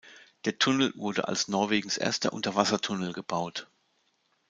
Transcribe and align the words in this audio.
Der 0.45 0.57
Tunnel 0.57 0.93
wurde 0.95 1.27
als 1.27 1.47
Norwegens 1.47 1.95
erster 1.97 2.33
Unterwassertunnel 2.33 3.13
gebaut. 3.13 3.69